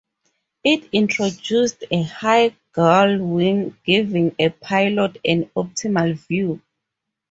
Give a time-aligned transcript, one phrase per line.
[0.63, 6.59] It introduced a high gull wing, giving a pilot an optimal view.